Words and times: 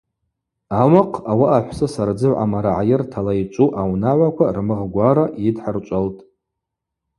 Ауахъ 0.81 1.15
ауаъа 1.31 1.59
Хӏвсыса 1.65 2.03
рдзыгӏв 2.07 2.37
амарагӏайыртала 2.43 3.33
йчӏву 3.41 3.75
аунагӏваква 3.81 4.47
рмыгъгвара 4.55 5.25
йыдхӏырчӏвалтӏ. 5.43 6.21